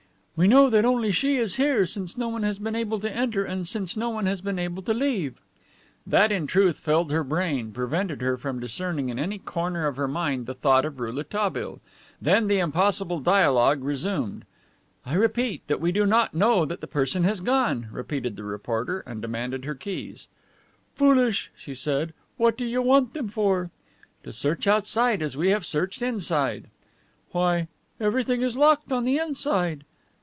[0.37, 3.45] "We know that only she is here, since no one has been able to enter
[3.45, 5.35] and since no one has been able to leave."
[6.07, 10.07] That, in truth, filled her brain, prevented her from discerning in any corner of her
[10.07, 11.79] mind the thought of Rouletabille.
[12.19, 14.43] Then the impossible dialogue resumed.
[15.05, 18.43] "I repeat that we do not know but that the person has gone," repeated the
[18.43, 20.27] reporter, and demanded her keys.
[20.95, 22.15] "Foolish," she said.
[22.37, 23.69] "What do you want them for?"
[24.23, 26.65] "To search outside as we have searched inside."
[27.29, 27.67] "Why,
[27.99, 29.83] everything is locked on the inside!"